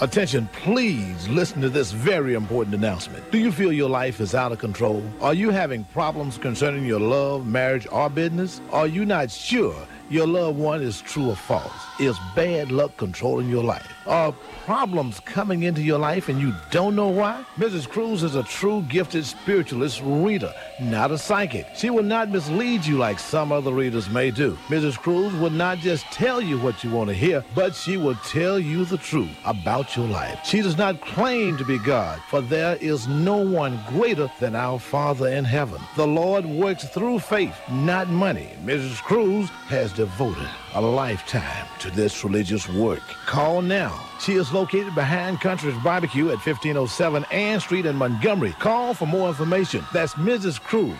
Attention, 0.00 0.48
please 0.52 1.26
listen 1.28 1.60
to 1.60 1.68
this 1.68 1.90
very 1.90 2.34
important 2.34 2.72
announcement. 2.72 3.28
Do 3.32 3.38
you 3.38 3.50
feel 3.50 3.72
your 3.72 3.90
life 3.90 4.20
is 4.20 4.32
out 4.32 4.52
of 4.52 4.58
control? 4.58 5.02
Are 5.20 5.34
you 5.34 5.50
having 5.50 5.82
problems 5.86 6.38
concerning 6.38 6.84
your 6.84 7.00
love, 7.00 7.48
marriage, 7.48 7.88
or 7.90 8.08
business? 8.08 8.60
Are 8.70 8.86
you 8.86 9.04
not 9.04 9.28
sure 9.28 9.74
your 10.10 10.26
loved 10.26 10.58
one 10.58 10.82
is 10.82 11.00
true 11.02 11.30
or 11.30 11.36
false? 11.36 11.72
Is 12.00 12.18
bad 12.34 12.72
luck 12.72 12.96
controlling 12.96 13.48
your 13.48 13.64
life? 13.64 13.86
Are 14.06 14.32
problems 14.64 15.20
coming 15.20 15.64
into 15.64 15.82
your 15.82 15.98
life 15.98 16.28
and 16.28 16.40
you 16.40 16.54
don't 16.70 16.96
know 16.96 17.08
why? 17.08 17.44
Mrs. 17.56 17.88
Cruz 17.88 18.22
is 18.22 18.34
a 18.34 18.42
true 18.42 18.82
gifted 18.88 19.26
spiritualist 19.26 20.00
reader, 20.04 20.52
not 20.80 21.10
a 21.10 21.18
psychic. 21.18 21.66
She 21.74 21.90
will 21.90 22.02
not 22.02 22.30
mislead 22.30 22.86
you 22.86 22.96
like 22.96 23.18
some 23.18 23.52
other 23.52 23.72
readers 23.72 24.08
may 24.08 24.30
do. 24.30 24.56
Mrs. 24.68 24.96
Cruz 24.96 25.34
will 25.34 25.50
not 25.50 25.78
just 25.78 26.04
tell 26.06 26.40
you 26.40 26.58
what 26.58 26.82
you 26.82 26.90
want 26.90 27.08
to 27.08 27.14
hear, 27.14 27.44
but 27.54 27.74
she 27.74 27.96
will 27.96 28.14
tell 28.26 28.58
you 28.58 28.84
the 28.84 28.98
truth 28.98 29.30
about 29.44 29.96
your 29.96 30.06
life. 30.06 30.40
She 30.44 30.62
does 30.62 30.78
not 30.78 31.00
claim 31.00 31.58
to 31.58 31.64
be 31.64 31.78
God, 31.78 32.20
for 32.28 32.40
there 32.40 32.76
is 32.76 33.08
no 33.08 33.36
one 33.36 33.78
greater 33.88 34.30
than 34.40 34.54
our 34.54 34.78
Father 34.78 35.28
in 35.28 35.44
heaven. 35.44 35.80
The 35.96 36.06
Lord 36.06 36.46
works 36.46 36.84
through 36.88 37.18
faith, 37.18 37.54
not 37.70 38.08
money. 38.08 38.50
Mrs. 38.64 39.02
Cruz 39.02 39.50
has 39.68 39.92
devoted 39.98 40.48
a 40.74 40.80
lifetime 40.80 41.66
to 41.80 41.90
this 41.90 42.22
religious 42.22 42.68
work. 42.68 43.02
Call 43.26 43.60
now. 43.60 44.00
She 44.20 44.34
is 44.34 44.52
located 44.52 44.94
behind 44.94 45.40
Country's 45.40 45.76
Barbecue 45.82 46.26
at 46.26 46.36
1507 46.36 47.24
Ann 47.32 47.58
Street 47.58 47.84
in 47.84 47.96
Montgomery. 47.96 48.52
Call 48.60 48.94
for 48.94 49.06
more 49.06 49.28
information. 49.28 49.84
That's 49.92 50.14
Mrs. 50.14 50.60
Cruz. 50.60 50.94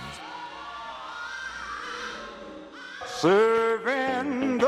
Serving 3.06 4.58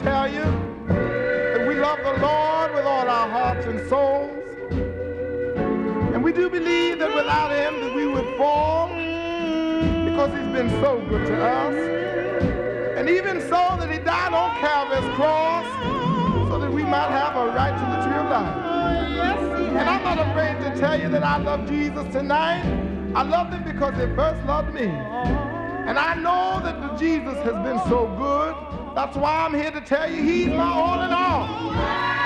tell 0.00 0.28
you 0.28 0.44
that 0.88 1.66
we 1.66 1.74
love 1.74 1.98
the 1.98 2.16
Lord 2.20 2.74
with 2.74 2.84
all 2.84 3.08
our 3.08 3.28
hearts 3.28 3.66
and 3.66 3.88
souls. 3.88 4.30
And 6.14 6.22
we 6.22 6.32
do 6.32 6.48
believe 6.48 6.98
that 6.98 7.14
without 7.14 7.50
him 7.50 7.80
that 7.80 7.94
we 7.94 8.06
would 8.06 8.36
fall 8.36 8.88
because 8.88 10.30
he's 10.32 10.52
been 10.52 10.70
so 10.80 11.04
good 11.08 11.26
to 11.26 11.44
us. 11.44 11.74
And 12.96 13.08
even 13.08 13.40
so 13.40 13.76
that 13.78 13.90
he 13.90 13.98
died 13.98 14.32
on 14.32 14.56
Calvary's 14.60 15.14
cross 15.16 15.66
so 16.48 16.58
that 16.58 16.72
we 16.72 16.82
might 16.82 17.10
have 17.10 17.34
a 17.36 17.46
right 17.46 17.72
to 17.72 17.86
the 17.96 18.02
tree 18.06 18.18
of 18.18 18.30
life. 18.30 18.72
And 19.76 19.88
I'm 19.88 20.04
not 20.04 20.18
afraid 20.18 20.58
to 20.62 20.78
tell 20.78 21.00
you 21.00 21.08
that 21.08 21.22
I 21.22 21.38
love 21.38 21.66
Jesus 21.68 22.06
tonight. 22.12 22.62
I 23.14 23.22
love 23.22 23.50
him 23.50 23.64
because 23.64 23.94
he 23.94 24.14
first 24.14 24.44
loved 24.46 24.72
me. 24.74 24.86
And 24.86 25.98
I 25.98 26.14
know 26.14 26.60
that 26.62 26.98
Jesus 26.98 27.34
has 27.38 27.54
been 27.64 27.78
so 27.88 28.06
good 28.16 28.81
that's 28.94 29.16
why 29.16 29.44
I'm 29.46 29.54
here 29.54 29.70
to 29.70 29.80
tell 29.80 30.10
you 30.10 30.22
he's 30.22 30.48
my 30.48 30.64
all 30.64 31.02
in 31.02 31.12
all. 31.12 32.21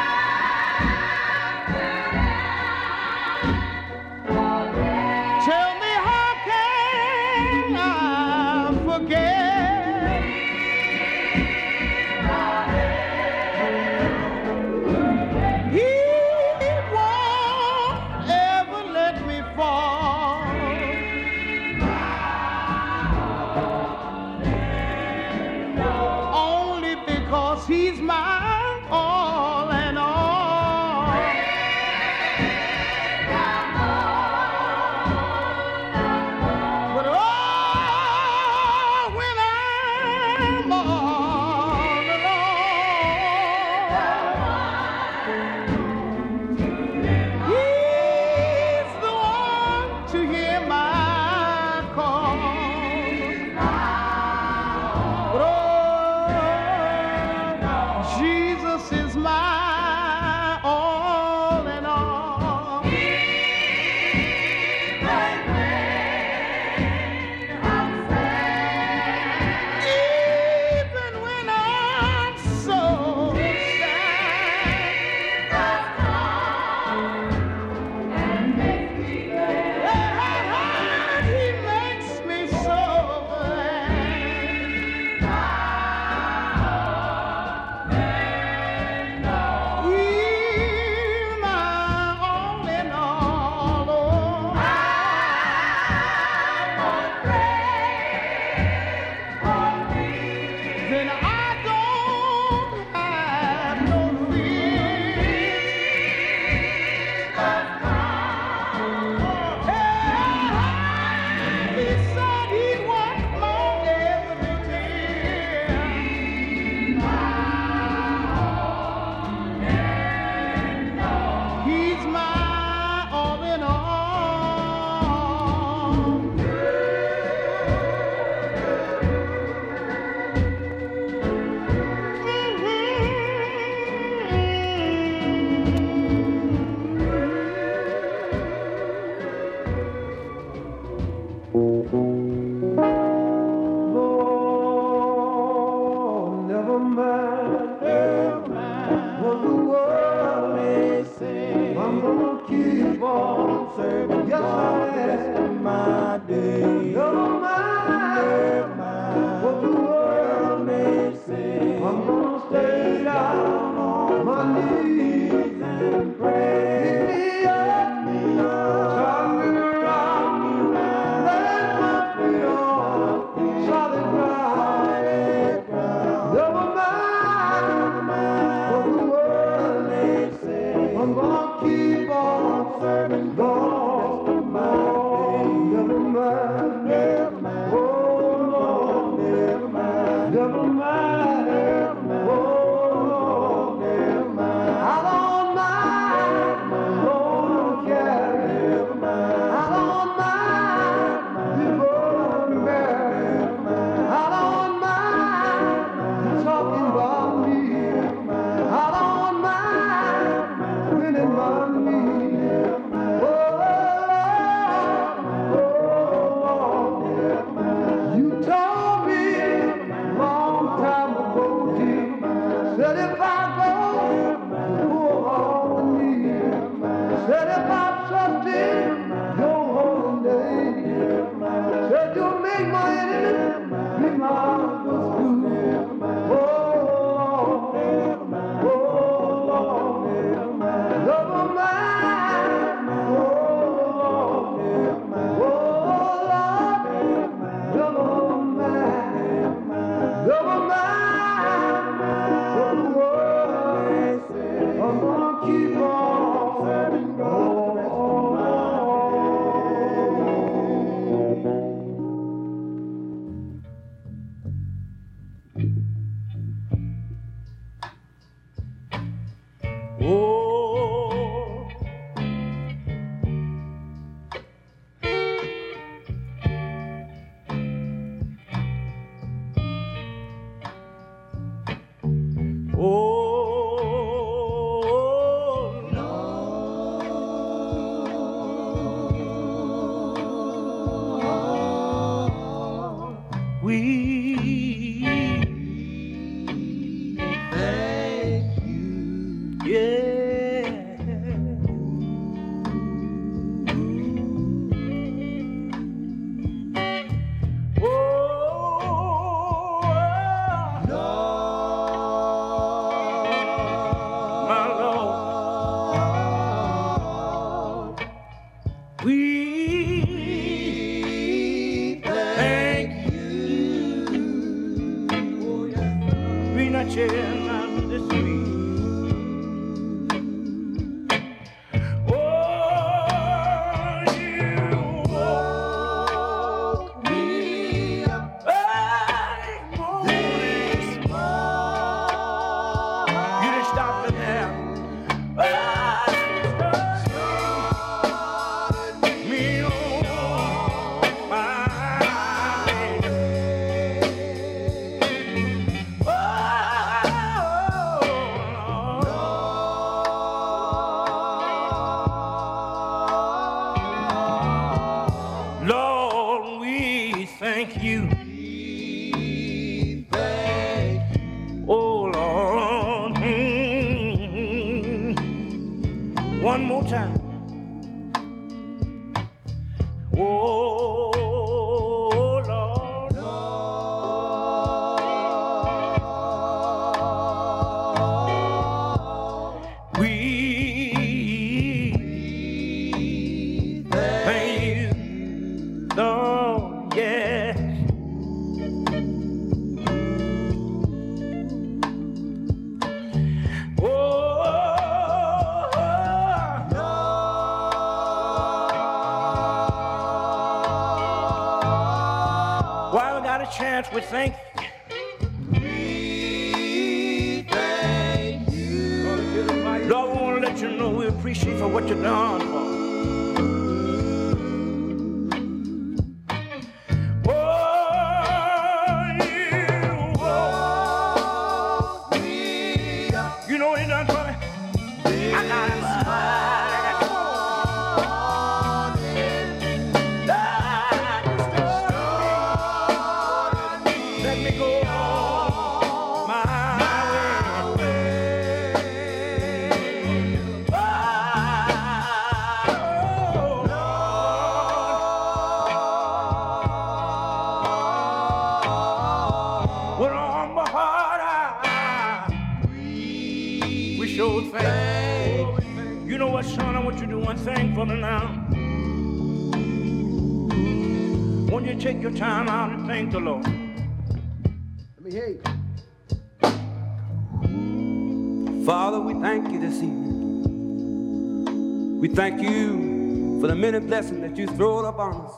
We 481.99 482.09
thank 482.09 482.43
you 482.43 483.41
for 483.41 483.47
the 483.47 483.55
many 483.55 483.81
blessings 483.81 484.21
that 484.21 484.37
you 484.37 484.47
throwed 484.49 484.85
upon 484.85 485.15
us. 485.15 485.33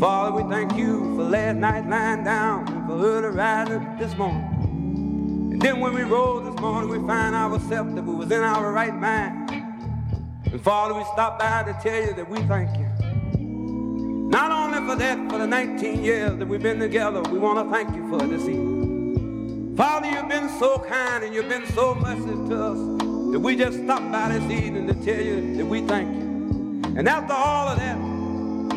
Father, 0.00 0.42
we 0.42 0.50
thank 0.50 0.76
you 0.76 1.14
for 1.14 1.22
last 1.22 1.56
night 1.58 1.88
lying 1.88 2.24
down 2.24 2.66
and 2.66 2.88
for 2.88 2.94
early 2.94 3.28
rising 3.28 3.96
this 4.00 4.16
morning. 4.16 5.50
And 5.52 5.62
then 5.62 5.78
when 5.78 5.94
we 5.94 6.02
rose 6.02 6.44
this 6.44 6.60
morning, 6.60 6.90
we 6.90 6.98
find 7.06 7.36
ourselves 7.36 7.94
that 7.94 8.02
we 8.02 8.16
was 8.16 8.32
in 8.32 8.42
our 8.42 8.72
right 8.72 8.96
mind. 8.96 9.48
And 10.46 10.60
Father, 10.60 10.94
we 10.94 11.04
stop 11.04 11.38
by 11.38 11.62
to 11.62 11.78
tell 11.80 12.02
you 12.02 12.12
that 12.14 12.28
we 12.28 12.40
thank 12.48 12.76
you. 12.76 12.88
Not 14.28 14.50
only 14.50 14.78
for 14.90 14.96
that, 14.98 15.30
for 15.30 15.38
the 15.38 15.46
19 15.46 16.02
years 16.02 16.36
that 16.36 16.48
we've 16.48 16.60
been 16.60 16.80
together, 16.80 17.22
we 17.22 17.38
want 17.38 17.64
to 17.64 17.72
thank 17.72 17.94
you 17.94 18.08
for 18.08 18.26
this 18.26 18.42
evening. 18.42 19.76
Father, 19.76 20.10
you've 20.10 20.28
been 20.28 20.48
so 20.58 20.80
kind 20.80 21.22
and 21.22 21.32
you've 21.32 21.48
been 21.48 21.66
so 21.68 21.94
merciful 21.94 22.48
to 22.48 22.64
us 22.64 22.95
that 23.36 23.40
we 23.40 23.54
just 23.54 23.82
stopped 23.84 24.10
by 24.10 24.30
this 24.30 24.50
evening 24.50 24.86
to 24.86 24.94
tell 24.94 25.22
you 25.22 25.56
that 25.56 25.66
we 25.66 25.82
thank 25.82 26.08
you. 26.08 26.96
And 26.98 27.06
after 27.06 27.34
all 27.34 27.68
of 27.68 27.78
that, 27.78 27.98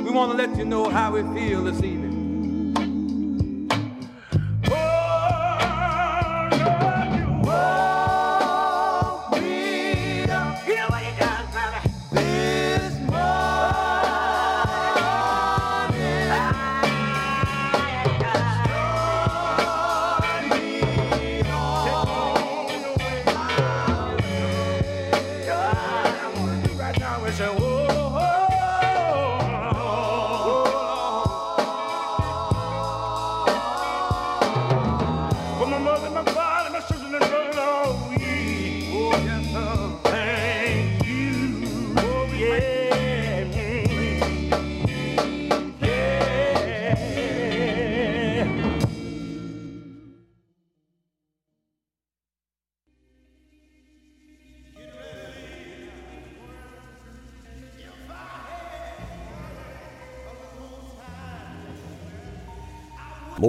we 0.04 0.12
want 0.12 0.32
to 0.34 0.38
let 0.38 0.58
you 0.58 0.66
know 0.66 0.90
how 0.90 1.14
we 1.14 1.22
feel 1.40 1.64
this 1.64 1.78
evening. 1.78 1.99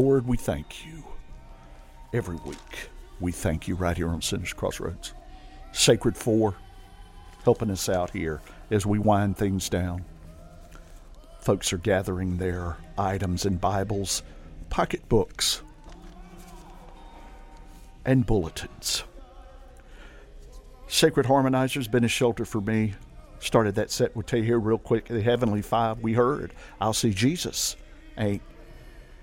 Lord, 0.01 0.27
we 0.27 0.39
thank 0.39 0.87
you. 0.87 1.05
Every 2.15 2.37
week, 2.37 2.89
we 3.21 3.33
thank 3.33 3.69
you 3.69 3.75
right 3.75 3.95
here 3.95 4.09
on 4.09 4.23
Sinners 4.23 4.55
Crossroads. 4.55 5.13
Sacred 5.73 6.17
Four, 6.17 6.55
helping 7.45 7.71
us 7.71 7.87
out 7.87 8.09
here 8.09 8.41
as 8.71 8.87
we 8.87 8.99
wind 8.99 9.37
things 9.37 9.69
down. 9.69 10.07
Folks 11.41 11.71
are 11.75 11.79
gathering 11.79 12.39
their 12.39 12.79
items 12.97 13.45
and 13.45 13.61
Bibles, 13.61 14.23
pocketbooks, 14.71 15.61
and 18.07 18.25
bulletins. 18.25 19.05
Sacred 20.89 21.27
Harmonizer's 21.27 21.89
been 21.89 22.05
a 22.05 22.09
shelter 22.09 22.47
for 22.47 22.63
me. 22.63 22.95
Started 23.39 23.75
that 23.75 23.91
set 23.91 24.17
with 24.17 24.33
you 24.33 24.43
here 24.43 24.59
real 24.59 24.79
quick. 24.79 25.09
The 25.09 25.21
Heavenly 25.21 25.61
Five, 25.61 25.99
we 25.99 26.15
heard, 26.15 26.55
I'll 26.81 26.95
see 26.95 27.13
Jesus. 27.13 27.77
Ain't 28.17 28.41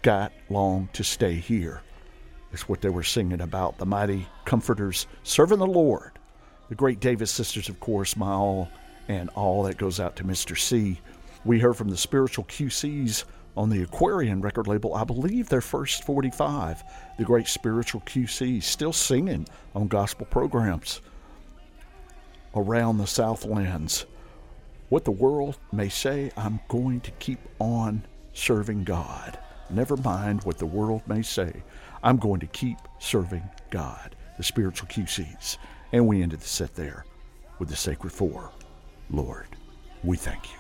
got 0.02 0.32
long 0.50 0.90
to 0.94 1.04
stay 1.04 1.36
here. 1.36 1.82
It's 2.52 2.70
what 2.70 2.82
they 2.82 2.90
were 2.90 3.04
singing 3.04 3.42
about. 3.42 3.78
The 3.78 3.86
mighty 3.86 4.28
comforters 4.46 5.08
serving 5.24 5.60
the 5.60 5.68
Lord. 5.68 6.12
The 6.70 6.76
great 6.76 7.00
Davis 7.00 7.32
sisters, 7.32 7.70
of 7.70 7.80
course, 7.80 8.16
my 8.16 8.32
all, 8.32 8.70
and 9.08 9.30
all 9.32 9.64
that 9.64 9.78
goes 9.78 10.00
out 10.00 10.16
to 10.18 10.24
Mr. 10.24 10.58
C. 10.58 11.00
We 11.46 11.60
heard 11.60 11.78
from 11.78 11.90
the 11.90 11.98
spiritual 11.98 12.46
QCs 12.46 13.26
on 13.56 13.70
the 13.70 13.82
Aquarian 13.82 14.42
record 14.42 14.68
label, 14.68 14.94
I 14.94 15.04
believe 15.04 15.50
their 15.50 15.62
first 15.62 16.04
45. 16.04 16.84
The 17.18 17.24
great 17.24 17.48
spiritual 17.48 18.02
QCs 18.02 18.64
still 18.64 18.94
singing 18.94 19.48
on 19.74 19.88
gospel 19.88 20.28
programs 20.28 21.02
around 22.56 22.98
the 22.98 23.08
Southlands. 23.08 24.06
What 24.90 25.06
the 25.06 25.12
world 25.12 25.58
may 25.72 25.90
say, 25.90 26.32
I'm 26.38 26.60
going 26.68 27.02
to 27.02 27.12
keep 27.12 27.40
on 27.60 28.04
serving 28.34 28.84
God. 28.84 29.38
Never 29.70 29.98
mind 29.98 30.44
what 30.44 30.58
the 30.58 30.66
world 30.66 31.02
may 31.08 31.22
say. 31.22 31.64
I'm 32.04 32.18
going 32.18 32.40
to 32.40 32.48
keep 32.48 32.78
serving 33.00 33.44
God, 33.70 34.16
the 34.38 34.44
spiritual 34.44 34.88
QCs. 34.88 35.58
And 35.92 36.08
we 36.08 36.22
ended 36.22 36.40
the 36.40 36.48
set 36.48 36.76
there 36.76 37.06
with 37.60 37.70
the 37.70 37.76
Sacred 37.76 38.12
Four. 38.12 38.52
Lord, 39.10 39.48
we 40.04 40.18
thank 40.18 40.52
you. 40.52 40.60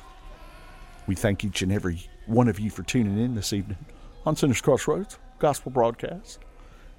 We 1.05 1.15
thank 1.15 1.43
each 1.43 1.61
and 1.61 1.71
every 1.71 2.01
one 2.25 2.47
of 2.47 2.59
you 2.59 2.69
for 2.69 2.83
tuning 2.83 3.17
in 3.17 3.35
this 3.35 3.53
evening 3.53 3.77
on 4.25 4.35
Sinners 4.35 4.61
Crossroads 4.61 5.19
Gospel 5.39 5.71
Broadcast. 5.71 6.39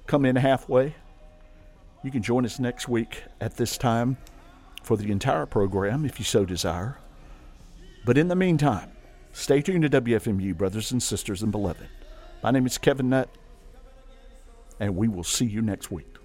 Come 0.07 0.25
in 0.25 0.35
halfway. 0.35 0.95
You 2.03 2.11
can 2.11 2.23
join 2.23 2.45
us 2.45 2.59
next 2.59 2.87
week 2.87 3.23
at 3.41 3.57
this 3.57 3.77
time 3.77 4.17
for 4.81 4.97
the 4.97 5.11
entire 5.11 5.45
program 5.45 6.05
if 6.05 6.17
you 6.17 6.25
so 6.25 6.45
desire. 6.45 6.97
But 8.05 8.17
in 8.17 8.29
the 8.29 8.35
meantime, 8.35 8.91
stay 9.33 9.61
tuned 9.61 9.83
to 9.83 10.01
WFMU, 10.01 10.57
brothers 10.57 10.91
and 10.91 11.03
sisters 11.03 11.43
and 11.43 11.51
beloved. 11.51 11.87
My 12.41 12.51
name 12.51 12.65
is 12.65 12.77
Kevin 12.77 13.09
Nutt, 13.09 13.27
and 14.79 14.95
we 14.95 15.09
will 15.09 15.25
see 15.25 15.45
you 15.45 15.61
next 15.61 15.91
week. 15.91 16.18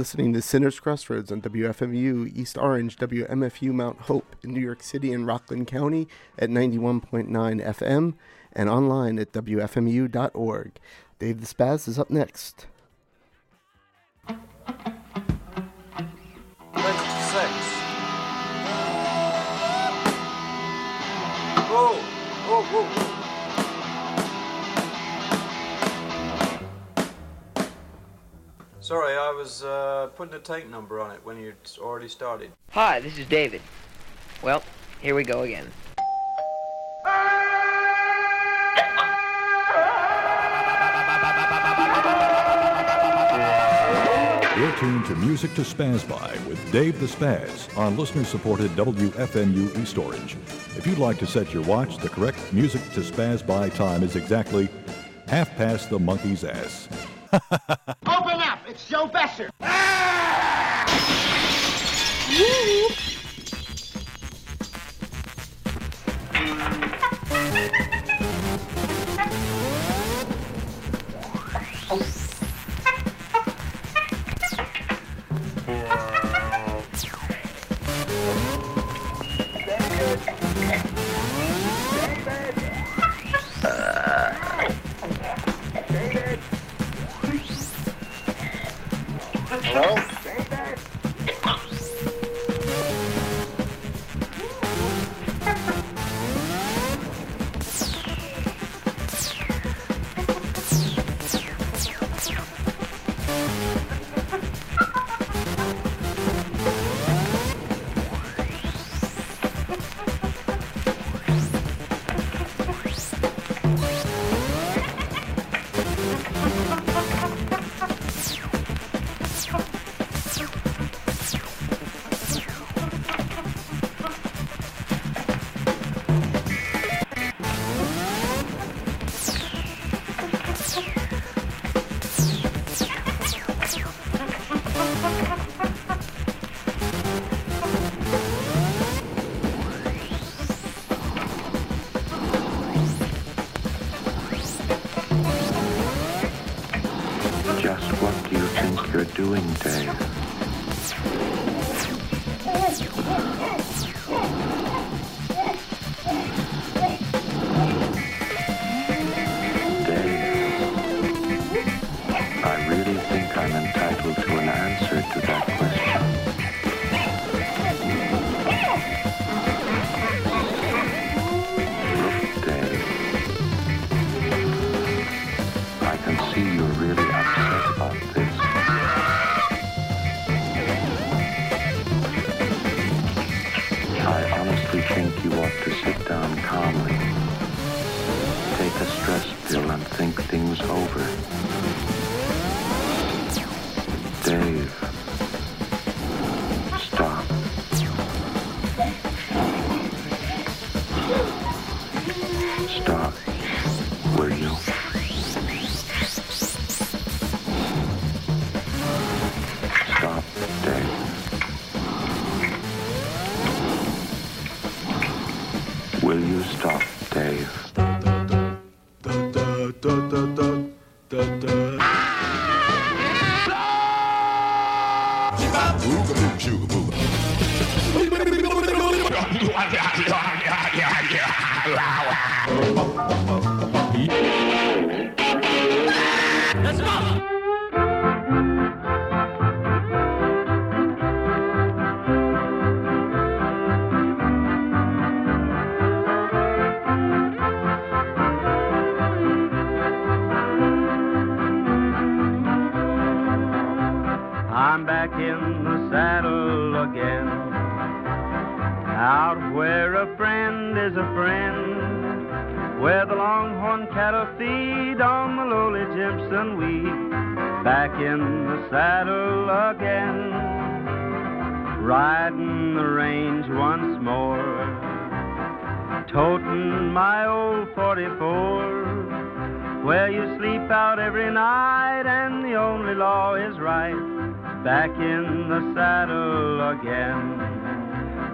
Listening 0.00 0.32
to 0.32 0.40
Sinners 0.40 0.80
Crossroads 0.80 1.30
on 1.30 1.42
WFMU 1.42 2.34
East 2.34 2.56
Orange, 2.56 2.96
WMFU 2.96 3.70
Mount 3.70 4.00
Hope 4.00 4.34
in 4.42 4.54
New 4.54 4.60
York 4.60 4.82
City 4.82 5.12
and 5.12 5.26
Rockland 5.26 5.66
County 5.66 6.08
at 6.38 6.48
91.9 6.48 7.28
FM 7.28 8.14
and 8.54 8.70
online 8.70 9.18
at 9.18 9.30
WFMU.org. 9.32 10.72
Dave 11.18 11.42
the 11.42 11.46
Spaz 11.46 11.86
is 11.86 11.98
up 11.98 12.08
next. 12.08 12.66
Whoa, 21.68 21.92
whoa, 22.48 22.62
whoa. 22.62 23.09
Sorry, 28.90 29.16
I 29.16 29.30
was 29.30 29.62
uh, 29.62 30.08
putting 30.16 30.34
a 30.34 30.40
tape 30.40 30.68
number 30.68 30.98
on 31.00 31.12
it 31.12 31.20
when 31.22 31.38
you'd 31.38 31.54
already 31.78 32.08
started. 32.08 32.50
Hi, 32.72 32.98
this 32.98 33.18
is 33.18 33.26
David. 33.26 33.62
Well, 34.42 34.64
here 35.00 35.14
we 35.14 35.22
go 35.22 35.42
again. 35.42 35.70
You're 44.58 44.76
tuned 44.78 45.06
to 45.06 45.14
Music 45.24 45.54
to 45.54 45.60
Spaz 45.60 46.08
By 46.08 46.36
with 46.48 46.72
Dave 46.72 46.98
the 46.98 47.06
Spaz 47.06 47.78
on 47.78 47.96
listener 47.96 48.24
supported 48.24 48.72
WFMU 48.72 49.80
East 49.80 49.98
Orange. 49.98 50.36
If 50.76 50.84
you'd 50.84 50.98
like 50.98 51.18
to 51.18 51.28
set 51.28 51.54
your 51.54 51.62
watch, 51.62 51.98
the 51.98 52.08
correct 52.08 52.52
Music 52.52 52.82
to 52.94 53.02
Spaz 53.02 53.46
By 53.46 53.68
time 53.68 54.02
is 54.02 54.16
exactly 54.16 54.68
half 55.28 55.48
past 55.50 55.90
the 55.90 56.00
monkey's 56.00 56.42
ass. 56.42 56.88
Open 58.80 58.80
up! 58.80 58.80
It's 58.80 58.88
Joe 58.88 59.06
Besser! 59.06 59.50
Ah! 59.60 60.84
Hello? 62.28 63.09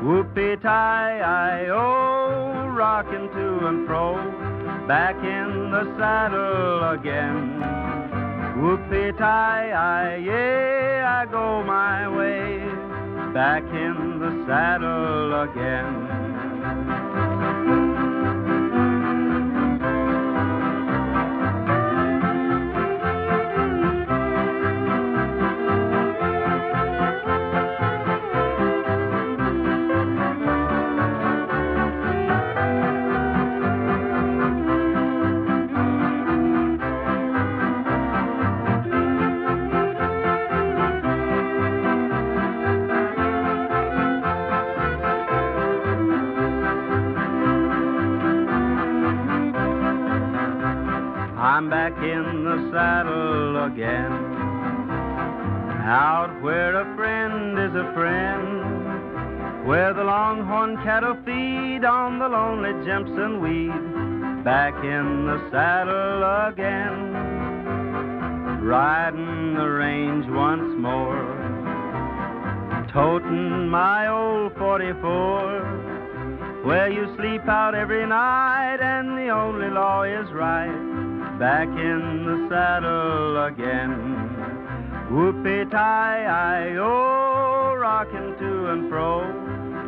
Whoopie 0.06 0.62
tie 0.62 1.18
I 1.18 1.66
oh, 1.66 2.68
rocking 2.68 3.28
to 3.28 3.66
and 3.66 3.88
fro. 3.88 4.14
Back 4.86 5.16
in 5.16 5.72
the 5.72 5.82
saddle 5.98 6.90
again. 6.90 7.58
Whoopie 8.56 9.18
tie 9.18 9.72
I 9.72 10.16
yeah, 10.18 11.24
I 11.26 11.28
go 11.28 11.64
my 11.64 12.06
way. 12.08 12.58
Back 13.34 13.64
in 13.64 14.20
the 14.20 14.46
saddle 14.46 15.42
again. 15.42 16.15
I'm 51.56 51.70
back 51.70 51.96
in 51.96 52.44
the 52.44 52.70
saddle 52.70 53.64
again. 53.64 54.12
Out 55.88 56.42
where 56.42 56.76
a 56.76 56.84
friend 56.96 57.58
is 57.58 57.74
a 57.74 57.94
friend. 57.94 59.66
Where 59.66 59.94
the 59.94 60.04
longhorn 60.04 60.76
cattle 60.84 61.16
feed 61.24 61.82
on 61.82 62.18
the 62.18 62.28
lonely 62.28 62.74
Jimson 62.84 63.40
weed. 63.40 64.44
Back 64.44 64.74
in 64.84 65.24
the 65.24 65.48
saddle 65.50 66.22
again. 66.52 67.14
Riding 68.62 69.54
the 69.54 69.66
range 69.66 70.26
once 70.28 70.74
more. 70.76 71.24
Toting 72.92 73.70
my 73.70 74.08
old 74.08 74.54
44 74.58 75.94
where 76.66 76.90
you 76.90 77.06
sleep 77.16 77.48
out 77.48 77.74
every 77.74 78.06
night 78.06 78.78
and 78.82 79.16
the 79.16 79.30
only 79.30 79.70
law 79.70 80.02
is 80.02 80.30
right. 80.32 80.95
Back 81.38 81.68
in 81.68 82.24
the 82.24 82.48
saddle 82.48 83.44
again. 83.44 83.92
Whoopie 85.10 85.70
tie 85.70 86.24
I 86.24 86.76
oh, 86.78 87.74
rocking 87.76 88.34
to 88.38 88.70
and 88.70 88.88
fro. 88.88 89.20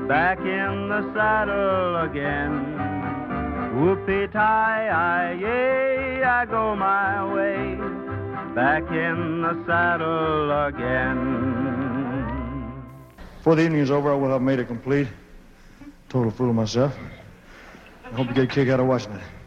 Back 0.06 0.40
in 0.40 0.88
the 0.90 1.10
saddle 1.14 2.02
again. 2.02 2.50
Whoopie 3.76 4.30
tie 4.30 4.88
I 4.88 5.32
yay, 5.40 6.22
I 6.22 6.44
go 6.44 6.76
my 6.76 7.24
way. 7.32 7.76
Back 8.54 8.82
in 8.90 9.40
the 9.40 9.64
saddle 9.64 10.66
again. 10.66 11.18
Before 13.38 13.54
the 13.54 13.62
evening 13.62 13.80
is 13.80 13.90
over, 13.90 14.12
I 14.12 14.16
will 14.16 14.32
have 14.32 14.42
made 14.42 14.58
it 14.58 14.66
complete. 14.66 15.08
Total 16.10 16.30
fool 16.30 16.50
of 16.50 16.56
myself. 16.56 16.94
I 18.04 18.10
hope 18.10 18.28
you 18.28 18.34
get 18.34 18.44
a 18.44 18.46
kick 18.48 18.68
out 18.68 18.80
of 18.80 18.86
watching 18.86 19.12
it. 19.12 19.37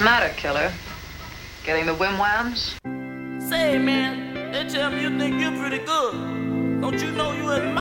What's 0.00 0.08
the 0.08 0.18
matter, 0.18 0.34
killer? 0.34 0.72
Getting 1.62 1.84
the 1.84 1.92
whim 1.92 2.16
whams? 2.16 2.74
Say, 3.50 3.76
man, 3.76 4.50
they 4.50 4.66
tell 4.66 4.90
me 4.90 5.02
you 5.02 5.18
think 5.18 5.38
you're 5.38 5.54
pretty 5.60 5.84
good. 5.84 6.80
Don't 6.80 6.98
you 6.98 7.10
know 7.10 7.32
you 7.32 7.50
in 7.50 7.74